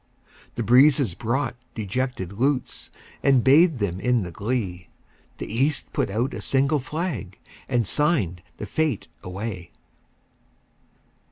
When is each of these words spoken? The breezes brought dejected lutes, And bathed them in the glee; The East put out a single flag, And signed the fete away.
The 0.55 0.63
breezes 0.63 1.13
brought 1.13 1.55
dejected 1.75 2.31
lutes, 2.33 2.89
And 3.21 3.43
bathed 3.43 3.77
them 3.77 3.99
in 3.99 4.23
the 4.23 4.31
glee; 4.31 4.87
The 5.37 5.45
East 5.45 5.93
put 5.93 6.09
out 6.09 6.33
a 6.33 6.41
single 6.41 6.79
flag, 6.79 7.37
And 7.69 7.85
signed 7.85 8.41
the 8.57 8.65
fete 8.65 9.09
away. 9.21 9.69